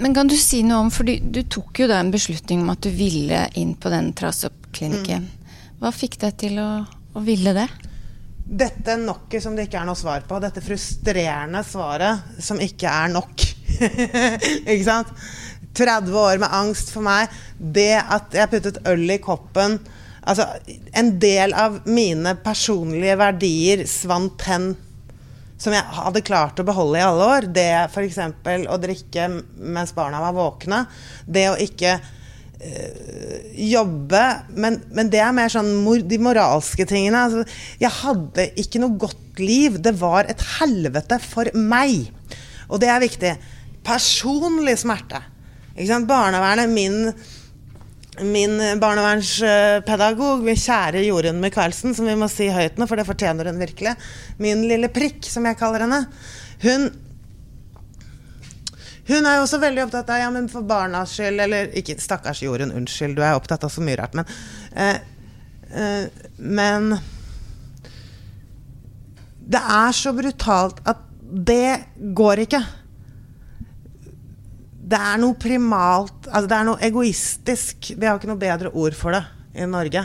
[0.00, 2.82] Men kan du si noe om, for du tok jo da en beslutning om at
[2.82, 5.28] du ville inn på den trasoppklinikken.
[5.28, 5.54] Mm.
[5.82, 6.70] Hva fikk deg til å,
[7.14, 7.68] å ville det?
[8.50, 10.40] Dette nokket som det ikke er noe svar på.
[10.42, 13.46] Dette frustrerende svaret som ikke er nok.
[14.72, 15.12] ikke sant?
[15.78, 17.30] 30 år med angst for meg.
[17.58, 19.80] Det at jeg puttet øl i koppen
[20.28, 20.44] Altså,
[20.92, 24.74] en del av mine personlige verdier svant hen
[25.60, 27.48] som jeg hadde klart å beholde i alle år.
[27.52, 28.18] Det f.eks.
[28.68, 30.82] å drikke mens barna var våkne.
[31.24, 34.22] Det å ikke øh, jobbe.
[34.56, 37.26] Men, men, det er mer sånn mor, de moralske tingene.
[37.26, 39.76] Altså, jeg hadde ikke noe godt liv.
[39.84, 42.08] Det var et helvete for meg.
[42.70, 43.34] Og det er viktig.
[43.84, 45.20] Personlig smerte.
[45.76, 47.12] Barnevernet, min
[48.20, 53.48] min barnevernspedagog, min kjære Jorunn Michaelsen, som vi må si høyt nå, for det fortjener
[53.48, 53.94] hun virkelig.
[54.42, 56.02] Min lille prikk, som jeg kaller henne.
[56.64, 56.90] Hun
[59.10, 62.44] hun er jo også veldig opptatt av ja, men for barnas skyld Eller ikke stakkars
[62.44, 64.28] Jorunn, unnskyld, du er opptatt av så mye rart, men
[64.70, 65.00] eh,
[65.74, 66.04] eh,
[66.38, 66.92] Men
[69.50, 71.80] det er så brutalt at det
[72.14, 72.60] går ikke
[74.90, 77.92] det er noe primalt altså Det er noe egoistisk.
[77.94, 79.22] Vi har ikke noe bedre ord for det
[79.60, 80.02] i Norge.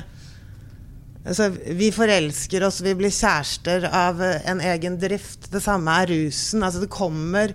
[1.25, 5.47] Altså, vi forelsker oss, vi blir kjærester av en egen drift.
[5.53, 6.61] Det samme er rusen.
[6.61, 7.53] Altså, det kommer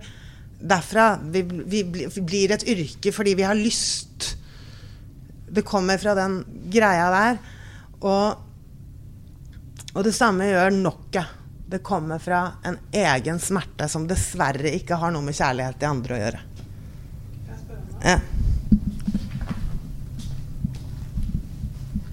[0.59, 1.13] derfra.
[1.31, 4.33] Vi, vi, vi blir et yrke fordi vi har lyst.
[5.51, 6.41] Det kommer fra den
[6.71, 7.39] greia der.
[8.01, 8.43] Og,
[9.93, 11.37] og det samme gjør nokket.
[11.71, 16.17] Det kommer fra en egen smerte som dessverre ikke har noe med kjærlighet til andre
[16.17, 16.47] å gjøre.
[18.01, 18.17] Ja.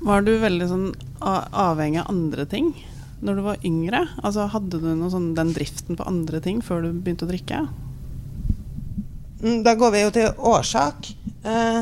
[0.09, 0.87] Var du veldig sånn
[1.21, 2.71] avhengig av andre ting
[3.25, 4.05] når du var yngre?
[4.23, 7.67] Altså Hadde du noe sånn, den driften på andre ting før du begynte å drikke?
[9.43, 11.11] Mm, da går vi jo til årsak.
[11.47, 11.81] Eh,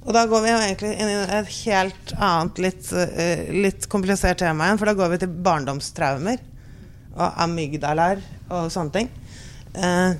[0.00, 4.40] og da går vi jo egentlig inn i et helt annet, litt, eh, litt komplisert
[4.40, 4.80] tema igjen.
[4.80, 6.40] For da går vi til barndomstraumer
[7.16, 9.10] og amygdalar og sånne ting.
[9.74, 10.14] Eh,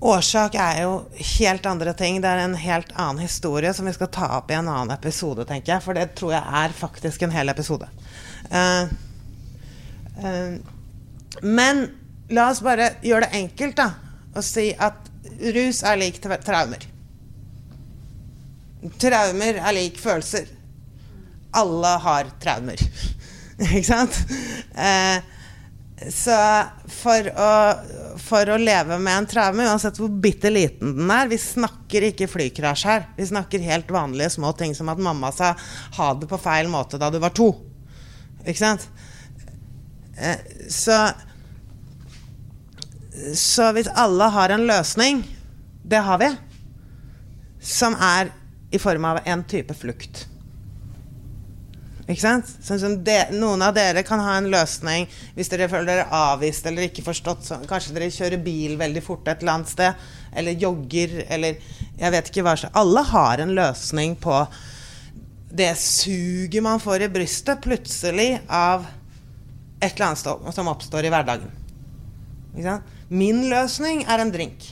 [0.00, 0.96] Årsak er jo
[1.38, 2.20] helt andre ting.
[2.20, 5.46] Det er en helt annen historie som vi skal ta opp i en annen episode,
[5.48, 5.84] tenker jeg.
[5.84, 7.88] For det tror jeg er faktisk en hel episode.
[8.52, 8.90] Uh,
[10.20, 10.58] uh,
[11.42, 11.86] men
[12.28, 13.88] la oss bare gjøre det enkelt, da.
[14.36, 15.08] Og si at
[15.56, 16.84] rus er lik traumer.
[19.00, 20.52] Traumer er lik følelser.
[21.56, 22.84] Alle har traumer.
[23.64, 24.20] Ikke sant?
[24.76, 25.24] Uh,
[25.96, 26.36] så
[26.92, 27.52] for å,
[28.20, 32.28] for å, leve med en traume, uansett hvor bitte liten den er Vi snakker ikke
[32.28, 33.06] flykrasj her.
[33.16, 35.54] Vi snakker helt vanlige små ting som at mamma sa
[35.96, 37.48] 'ha det på feil måte' da du var to.
[38.44, 38.88] Ikke sant?
[40.18, 40.36] Eh,
[40.68, 41.14] så
[43.34, 45.24] Så hvis alle har en løsning,
[45.82, 46.36] det har vi,
[47.60, 48.30] som er
[48.70, 50.26] i form av en type flukt
[52.06, 52.50] ikke sant?
[52.62, 56.68] Sånn som de, noen av dere kan ha en løsning hvis dere føler dere avvist
[56.68, 57.42] eller ikke forstått.
[57.48, 61.58] Så kanskje dere kjører bil veldig fort et eller annet sted, eller jogger, eller
[61.98, 64.38] jeg vet ikke hva slags Alle har en løsning på
[65.56, 68.86] det suget man får i brystet plutselig av
[69.80, 71.50] et eller annet som oppstår i hverdagen.
[73.08, 74.62] Min løsning er en drink.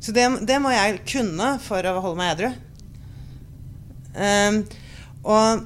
[0.00, 2.50] Så det, det må jeg kunne for å holde meg edru.
[4.16, 4.62] Um,
[5.26, 5.64] og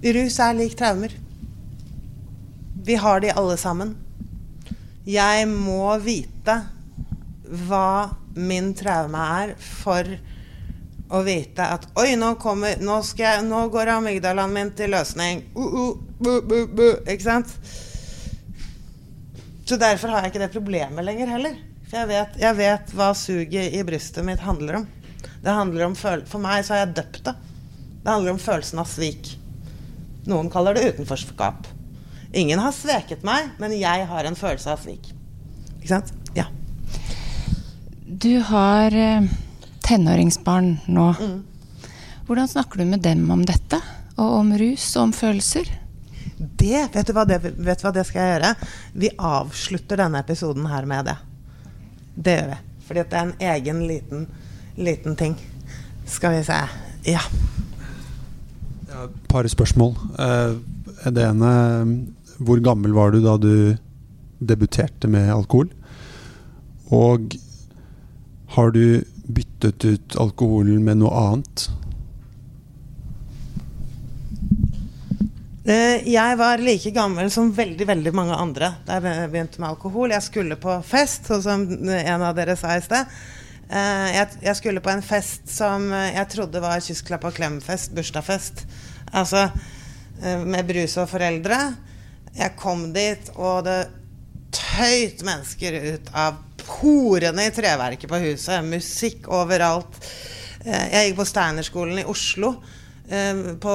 [0.00, 1.12] Rus er lik traumer.
[2.84, 3.94] Vi har de alle sammen.
[5.04, 6.56] Jeg må vite
[7.68, 10.08] hva min traume er for
[11.10, 15.44] å vite at Oi, nå, kommer, nå, jeg, nå går amygdalaen min til løsning.
[15.56, 17.56] Uh, uh, bu, bu, bu, ikke sant?
[19.70, 21.52] Så derfor har jeg ikke det problemet lenger heller.
[21.86, 24.86] For jeg vet, jeg vet hva suget i brystet mitt handler om.
[25.44, 27.34] Det handler om For meg så har jeg døpt det.
[28.00, 29.30] Det handler om følelsen av svik.
[30.26, 31.68] Noen kaller det utenforskap.
[32.34, 35.12] Ingen har sveket meg, men jeg har en følelse av svik.
[35.76, 36.10] Ikke sant?
[36.34, 36.48] Ja.
[38.10, 39.30] Du har eh,
[39.86, 41.12] tenåringsbarn nå.
[41.14, 41.86] Mm.
[42.26, 43.78] Hvordan snakker du med dem om dette?
[44.18, 45.70] Og om rus og om følelser?
[46.40, 48.50] Det, vet du hva det, vet du hva det skal jeg gjøre?
[48.96, 51.16] Vi avslutter denne episoden her med det.
[52.16, 52.58] Det gjør vi.
[52.88, 54.22] Fordi det er en egen liten,
[54.80, 55.36] liten ting.
[56.08, 56.56] Skal vi se
[57.06, 57.20] Ja.
[58.90, 59.94] Et par spørsmål.
[60.18, 60.56] Eh,
[61.10, 62.06] det ene
[62.38, 63.76] Hvor gammel var du da du
[64.40, 65.68] debuterte med alkohol?
[66.90, 67.36] Og
[68.56, 71.68] har du byttet ut alkoholen med noe annet?
[75.70, 80.10] Jeg var like gammel som veldig veldig mange andre da jeg begynte med alkohol.
[80.10, 83.12] Jeg skulle på fest, sånn som en av dere sa i sted.
[83.70, 84.08] Eh,
[84.42, 88.64] Jeg, skulle på en fest som jeg trodde var kyssklapp og klem-fest, bursdagsfest.
[89.14, 89.44] Altså
[90.22, 91.60] eh, med brus og foreldre.
[92.34, 93.78] Jeg kom dit, og det
[94.50, 98.66] tøyt mennesker ut av porene i treverket på huset.
[98.66, 100.02] Musikk overalt.
[100.64, 102.76] Eh, Jeg gikk på Steinerskolen i Oslo eh,
[103.10, 103.74] på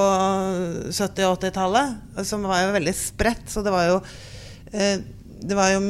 [0.95, 3.45] 70- og 80-tallet, som var jo veldig spredt.
[3.51, 3.99] Så det var jo
[4.71, 5.03] eh,
[5.45, 5.81] det var, jo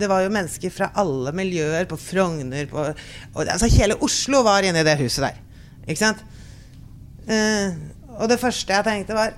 [0.00, 4.66] det var jo mennesker fra alle miljøer, på Frogner på, og, altså Hele Oslo var
[4.66, 5.42] inne i det huset der.
[5.86, 6.24] Ikke sant?
[7.28, 7.76] Eh,
[8.16, 9.36] og det første jeg tenkte, var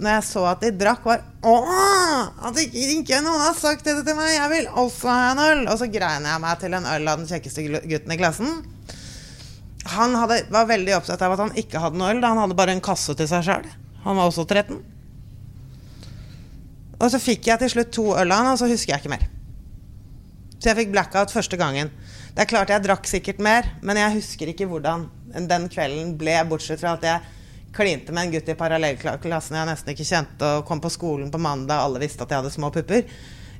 [0.00, 1.20] når jeg så at de drakk, var!
[1.44, 4.32] At ikke, ikke noen har sagt dette til meg!
[4.32, 5.64] Jeg vil også ha en øl!
[5.68, 8.54] Og så grein jeg meg til en øl av den kjekkeste gutten i klassen.
[9.88, 12.20] Han hadde, var veldig opptatt av at han ikke hadde noe øl.
[12.20, 13.68] da Han hadde bare en kasse til seg sjøl.
[14.04, 14.80] Han var også 13.
[17.00, 19.14] Og så fikk jeg til slutt to øl av han, og så husker jeg ikke
[19.14, 19.26] mer.
[20.60, 21.88] Så jeg fikk blackout første gangen.
[22.34, 25.06] Det er klart jeg drakk sikkert mer, men jeg husker ikke hvordan
[25.48, 27.36] den kvelden ble, bortsett fra at jeg
[27.74, 31.40] klinte med en gutt i parallellklassen jeg nesten ikke kjente, og kom på skolen på
[31.40, 33.06] mandag, alle visste at jeg hadde små pupper.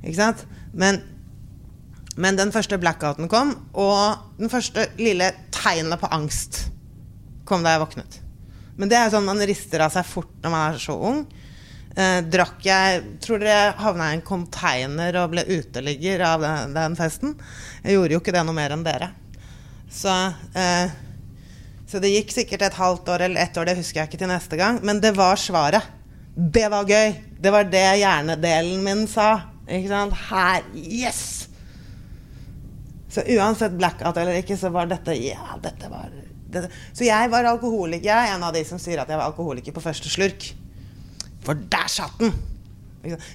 [0.01, 0.45] Ikke sant?
[0.77, 1.01] Men,
[2.21, 5.31] men den første blackouten kom, og den første lille
[5.61, 6.65] tegnet på angst
[7.45, 8.17] kom da jeg våknet.
[8.79, 11.23] Men det er sånn man rister av seg fort når man er så ung.
[11.91, 16.95] Eh, drakk jeg Tror dere havna i en container og ble uteligger av den, den
[16.95, 17.35] festen?
[17.83, 19.11] Jeg gjorde jo ikke det noe mer enn dere.
[19.91, 20.13] Så,
[20.55, 20.93] eh,
[21.91, 24.31] så det gikk sikkert et halvt år eller ett år, det husker jeg ikke til
[24.31, 24.79] neste gang.
[24.87, 25.91] Men det var svaret.
[26.31, 27.17] Det var gøy.
[27.43, 29.33] Det var det hjernedelen min sa.
[29.67, 30.15] Ikke sant?
[30.29, 31.50] Her Yes!
[33.11, 36.11] Så uansett blackout eller ikke, så var dette Ja, dette var
[36.51, 36.69] dette.
[36.95, 38.07] Så jeg var alkoholiker.
[38.07, 40.51] Jeg er en av de som sier at jeg var alkoholiker på første slurk.
[41.45, 42.33] For der satt den!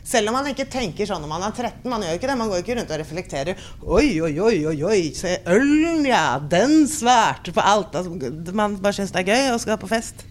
[0.07, 1.89] Selv om man ikke tenker sånn når man er 13.
[1.91, 2.39] Man gjør jo ikke det.
[2.39, 3.65] Man går ikke rundt og reflekterer.
[3.83, 6.39] Oi, oi, oi, oi, oi, se ølen, ja.
[6.39, 7.97] Den svarte på alt.
[7.99, 10.23] Altså, man bare syns det er gøy og skal på fest.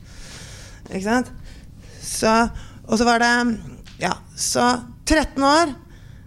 [0.88, 1.34] Ikke sant?
[2.06, 2.32] Så
[2.86, 3.60] Og så var det
[4.00, 4.66] Ja, så
[5.06, 5.74] 13 år.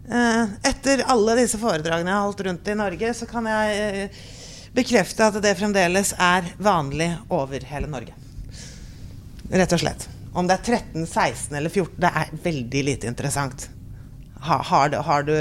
[0.09, 4.21] Eh, etter alle disse foredragene jeg har holdt rundt i Norge, så kan jeg eh,
[4.77, 8.15] bekrefte at det fremdeles er vanlig over hele Norge.
[9.53, 10.09] Rett og slett.
[10.33, 13.69] Om det er 13, 16 eller 14, det er veldig lite interessant.
[14.45, 15.37] Ha, har, du, har, du,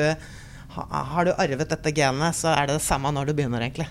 [0.75, 3.87] har du arvet dette genet, så er det det samme når du begynner, egentlig.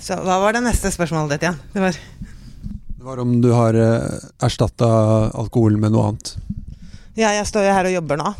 [0.00, 1.60] Så hva var det neste spørsmålet ditt igjen?
[1.72, 4.88] Det var Det var om du har uh, erstatta
[5.32, 6.34] alkoholen med noe annet.
[7.16, 8.30] Ja, jeg står jo her og jobber nå.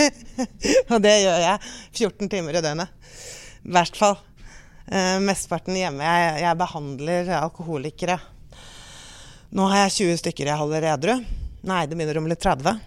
[0.92, 1.58] og det gjør jeg
[2.00, 2.94] 14 timer i døgnet.
[3.60, 4.14] I hvert fall.
[4.88, 6.06] Eh, mesteparten hjemme.
[6.06, 8.16] Jeg, jeg behandler alkoholikere.
[9.52, 11.18] Nå har jeg 20 stykker jeg holder edru.
[11.68, 12.80] Nei, det begynner å bli 30.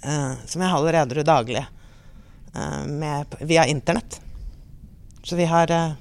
[0.00, 4.16] Eh, som jeg holder edru daglig eh, med, via internett.
[5.20, 5.92] Så vi har eh,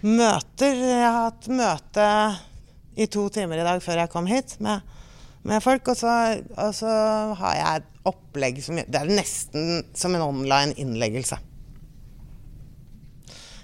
[0.00, 0.80] møter.
[0.80, 2.08] Jeg har hatt møte
[2.96, 4.80] i to timer i dag før jeg kom hit med,
[5.46, 5.92] med folk.
[5.92, 6.16] Og så,
[6.56, 6.90] og så
[7.40, 11.38] har jeg et opplegg som Det er nesten som en online innleggelse.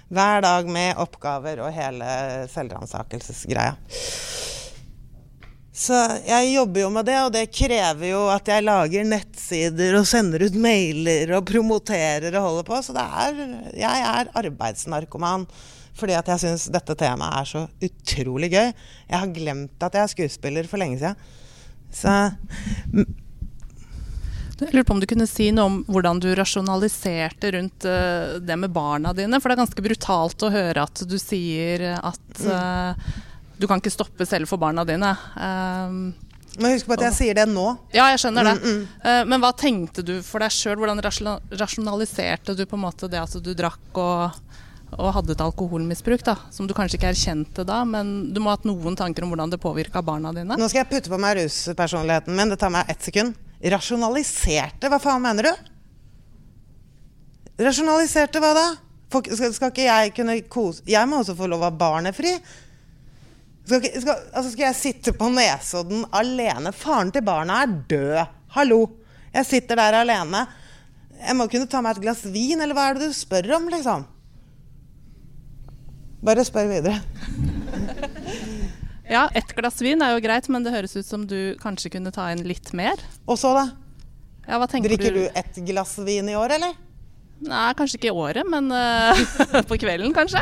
[0.07, 2.07] Hver dag med oppgaver og hele
[2.53, 3.75] selvransakelsesgreia.
[5.77, 10.07] Så jeg jobber jo med det, og det krever jo at jeg lager nettsider og
[10.09, 12.79] sender ut mailer og promoterer og holder på.
[12.87, 13.41] Så er,
[13.77, 15.45] jeg er arbeidsnarkoman
[15.97, 18.67] fordi at jeg syns dette temaet er så utrolig gøy.
[19.09, 21.17] Jeg har glemt at jeg er skuespiller for lenge siden.
[21.93, 22.13] Så
[24.57, 28.57] Jeg lurer på om du kunne si noe om hvordan du rasjonaliserte rundt eh, det
[28.57, 29.37] med barna dine.
[29.37, 32.97] For det er ganske brutalt å høre at du sier at uh,
[33.57, 35.11] du kan ikke stoppe selv for barna dine.
[35.37, 36.09] Uh,
[36.57, 37.67] Men husk på at jeg sier det nå.
[37.93, 38.55] ja, jeg skjønner det.
[38.63, 40.79] Mm, Eh, men hva tenkte du for deg sjøl?
[40.81, 44.41] Hvordan rasjonaliserte du på en måte det at du drakk og,
[44.95, 46.21] og hadde et alkoholmisbruk?
[46.23, 49.33] da, Som du kanskje ikke erkjente da, men du må ha hatt noen tanker om
[49.33, 50.55] hvordan det påvirka barna dine?
[50.57, 52.49] Nå skal jeg putte på meg ruspersonligheten min.
[52.53, 53.35] Det tar meg ett sekund.
[53.63, 54.87] Rasjonaliserte?
[54.91, 55.67] Hva faen mener du?
[57.63, 58.65] Rasjonaliserte hva da?
[59.11, 62.33] Får- Skal, skal ikke jeg kunne kose Jeg må også få lov å ha barnefri.
[63.67, 66.71] Skal, skal, altså skal jeg sitte på Nesodden alene?
[66.75, 68.35] Faren til barna er død.
[68.55, 68.81] Hallo.
[69.33, 70.45] Jeg sitter der alene.
[71.17, 73.67] Jeg må kunne ta meg et glass vin, eller hva er det du spør om,
[73.73, 74.05] liksom?
[76.27, 76.99] Bare spør videre.
[79.07, 82.11] Ja, ett glass vin er jo greit, men det høres ut som du kanskje kunne
[82.11, 82.99] ta inn litt mer.
[83.23, 83.69] Og så, da?
[84.47, 86.73] Ja, Drikker du ett glass vin i år, eller?
[87.47, 90.41] Nei, kanskje ikke i året, men uh, på kvelden, kanskje.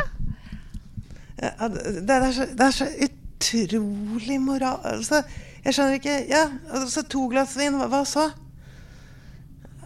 [1.38, 4.80] Ja, det, det, er så, det er så utrolig moral...
[4.96, 5.22] Altså,
[5.66, 6.42] jeg skjønner ikke Ja,
[6.74, 8.28] altså to glass vin, hva, hva så?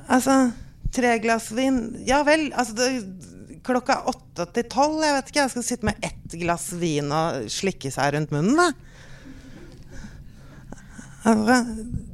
[0.08, 0.36] Altså,
[0.92, 2.48] tre glass vin Ja vel.
[2.52, 3.29] Altså, det,
[3.66, 5.42] klokka åtte til tolv, jeg vet ikke.
[5.42, 8.70] Jeg skal sitte med ett glass vin og slikke seg rundt munnen, da.
[11.28, 11.58] Altså,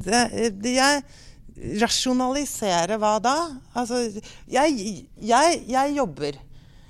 [0.03, 0.23] det,
[0.59, 3.37] det, jeg rasjonaliserer hva da?
[3.79, 4.03] Altså,
[4.51, 6.41] jeg, jeg, jeg jobber.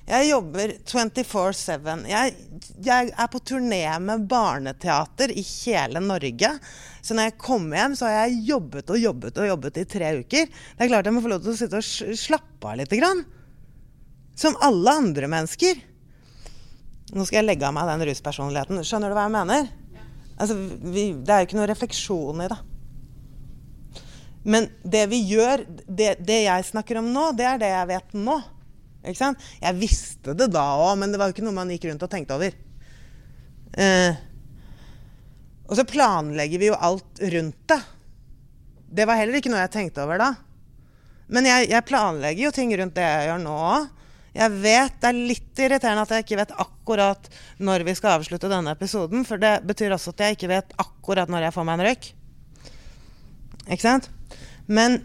[0.07, 1.89] Jeg jobber 24-7.
[2.07, 2.35] Jeg,
[2.87, 6.53] jeg, er på turné med barneteater i hele Norge.
[7.03, 10.13] Så når jeg kommer hjem, så har jeg jobbet og jobbet og jobbet i tre
[10.23, 10.47] uker.
[10.47, 12.95] Det er klart jeg må få lov til å sitte og slappe av litt.
[12.97, 13.25] Grann.
[14.37, 15.81] Som alle andre mennesker.
[17.17, 18.83] Nå skal jeg legge av meg den ruspersonligheten.
[18.85, 19.69] Skjønner du hva jeg mener?
[20.37, 20.57] Altså,
[20.93, 22.59] vi, det er jo ikke noe refleksjon i det.
[24.47, 28.15] Men det vi gjør, det, det jeg snakker om nå, det er det jeg vet
[28.21, 28.37] nå.
[29.07, 29.43] Ikke sant?
[29.63, 32.13] Jeg visste det da òg, men det var jo ikke noe man gikk rundt og
[32.13, 32.55] tenkte over.
[33.77, 34.19] Eh,
[35.67, 37.81] og så planlegger vi jo alt rundt det.
[38.87, 40.31] Det var heller ikke noe jeg tenkte over da.
[41.33, 43.89] Men jeg, jeg planlegger jo ting rundt det jeg gjør nå òg.
[44.37, 47.29] Jeg vet Det er litt irriterende at jeg ikke vet akkurat
[47.63, 51.31] når vi skal avslutte denne episoden, for det betyr også at jeg ikke vet akkurat
[51.33, 52.09] når jeg får meg en røyk.
[53.67, 54.11] Ikke sant?
[54.67, 55.01] Men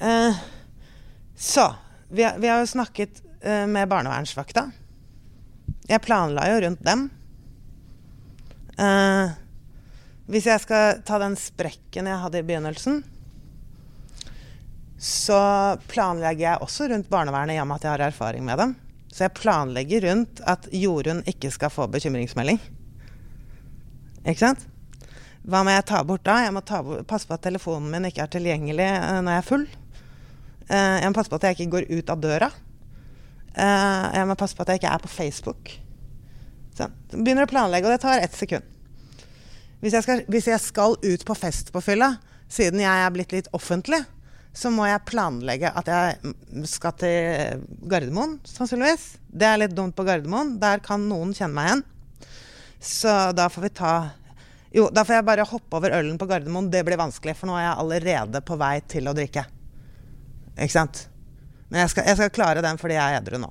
[0.00, 0.42] eh,
[1.36, 1.66] Så
[2.08, 4.68] vi, vi har jo snakket eh, med barnevernsvakta.
[5.90, 7.08] Jeg planla jo rundt dem.
[8.78, 9.34] Eh,
[10.30, 13.02] hvis jeg skal ta den sprekken jeg hadde i begynnelsen,
[15.04, 15.38] så
[15.90, 18.70] planlegger jeg også rundt barnevernet i og med at jeg har erfaring med dem.
[19.12, 22.56] Så jeg planlegger rundt at Jorunn ikke skal få bekymringsmelding.
[24.24, 24.64] Ikke sant?
[25.44, 26.38] Hva må jeg ta bort da?
[26.46, 29.48] Jeg må ta, passe på at telefonen min ikke er tilgjengelig eh, når jeg er
[29.50, 29.66] full.
[30.70, 32.48] Eh, jeg må passe på at jeg ikke går ut av døra.
[33.52, 35.74] Eh, jeg må passe på at jeg ikke er på Facebook.
[36.74, 38.72] Så begynner å planlegge, og det tar ett sekund.
[39.84, 42.14] Hvis jeg, skal, hvis jeg skal ut på fest på fylla,
[42.48, 44.00] siden jeg er blitt litt offentlig,
[44.54, 46.34] så må jeg planlegge at jeg
[46.70, 49.16] skal til Gardermoen, sannsynligvis.
[49.26, 50.54] Det er litt dumt på Gardermoen.
[50.62, 51.82] Der kan noen kjenne meg igjen.
[52.78, 53.94] Så da får vi ta
[54.74, 56.70] Jo, da får jeg bare hoppe over ølen på Gardermoen.
[56.70, 59.44] Det blir vanskelig, for nå er jeg allerede på vei til å drikke.
[60.54, 61.04] Ikke sant?
[61.68, 63.50] Men jeg skal, jeg skal klare den fordi jeg er edru nå.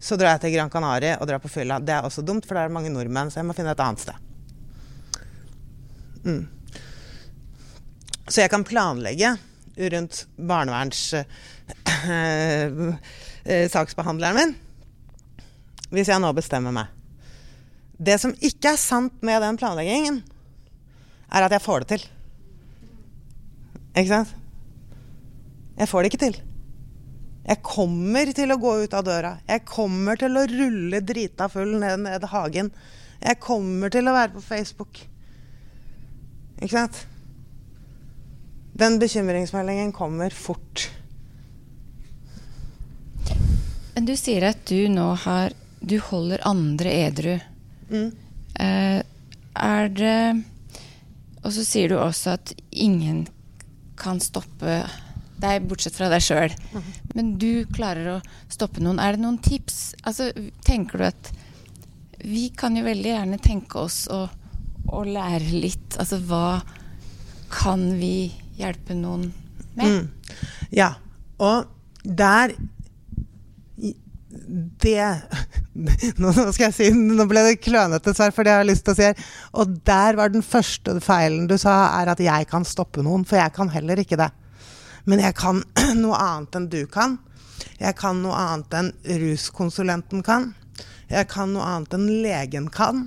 [0.00, 1.80] Så drar jeg til Gran Canaria og drar på fylla.
[1.80, 4.04] Det er også dumt, for det er mange nordmenn, så jeg må finne et annet
[4.04, 4.16] sted.
[6.24, 6.44] Mm.
[8.28, 9.34] Så jeg kan planlegge
[9.78, 11.22] rundt barneverns øh,
[13.46, 14.56] øh, saksbehandleren min.
[15.90, 16.90] Hvis jeg nå bestemmer meg.
[17.98, 20.20] Det som ikke er sant med den planleggingen,
[21.32, 22.04] er at jeg får det til.
[23.96, 24.36] Ikke sant?
[25.78, 26.38] Jeg får det ikke til.
[27.48, 29.36] Jeg kommer til å gå ut av døra.
[29.48, 32.68] Jeg kommer til å rulle drita full ned, ned hagen.
[33.22, 35.00] Jeg kommer til å være på Facebook.
[36.58, 37.06] Ikke sant?
[38.78, 40.90] Den bekymringsmeldingen kommer fort.
[43.94, 47.34] Men du sier at du nå har Du holder andre edru.
[47.90, 48.12] Mm.
[48.60, 49.00] Eh,
[49.58, 50.44] er det
[51.42, 53.26] Og så sier du også at ingen
[53.98, 54.84] kan stoppe
[55.42, 56.54] deg, bortsett fra deg sjøl.
[57.18, 58.18] Men du klarer å
[58.50, 59.00] stoppe noen.
[59.02, 59.96] Er det noen tips?
[60.06, 60.30] Altså,
[60.66, 61.30] tenker du at
[62.22, 64.28] Vi kan jo veldig gjerne tenke oss å,
[64.86, 65.98] å lære litt.
[65.98, 66.60] Altså hva
[67.50, 69.28] kan vi hjelpe noen
[69.78, 69.86] med?
[69.86, 70.34] Mm.
[70.74, 70.94] Ja.
[71.38, 71.68] Og
[72.02, 72.54] der
[74.78, 75.04] Det
[76.20, 78.94] Nå skal jeg si Nå ble det klønete svar, for det har jeg lyst til
[78.94, 79.22] å si her.
[79.60, 83.26] Og der var den første feilen du sa, er at jeg kan stoppe noen.
[83.28, 84.30] For jeg kan heller ikke det.
[85.08, 85.62] Men jeg kan
[86.02, 87.18] noe annet enn du kan.
[87.78, 88.90] Jeg kan noe annet enn
[89.22, 90.50] ruskonsulenten kan.
[91.08, 93.06] Jeg kan noe annet enn legen kan.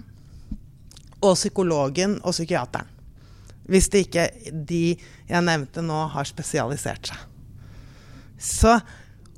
[1.21, 2.87] Og psykologen og psykiateren.
[3.69, 4.83] Hvis det ikke de
[5.29, 7.27] jeg nevnte nå, har spesialisert seg.
[8.41, 8.73] Så,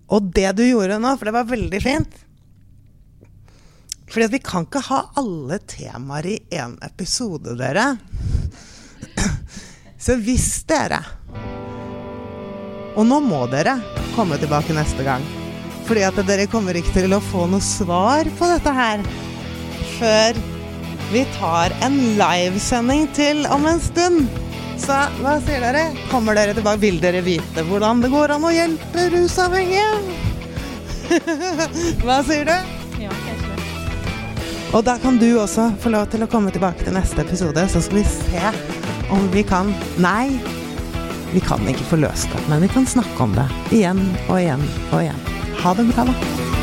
[0.07, 2.13] og det du gjorde nå, for det var veldig fint
[4.07, 7.97] Fordi vi kan ikke ha alle temaer i én episode, dere.
[10.03, 11.01] Så hvis dere
[12.95, 13.75] Og nå må dere
[14.13, 15.23] komme tilbake neste gang.
[15.87, 19.03] Fordi at dere kommer ikke til å få noe svar på dette her
[19.97, 20.52] før
[21.13, 24.23] vi tar en livesending til om en stund.
[24.81, 25.83] Så hva sier dere?
[26.09, 26.81] Kommer dere tilbake?
[26.81, 29.91] Vil dere vite hvordan det går an å hjelpe rusavhengige?
[32.03, 32.55] hva sier du?
[33.03, 33.53] Ja, kanskje.
[34.73, 37.83] Og da kan du også få lov til å komme tilbake til neste episode, så
[37.85, 38.55] skal vi se
[39.13, 39.69] om vi kan
[40.01, 40.39] Nei,
[41.33, 44.67] Vi kan ikke få løst det, men vi kan snakke om det igjen og igjen
[44.91, 45.23] og igjen.
[45.63, 46.62] Ha det bra, da.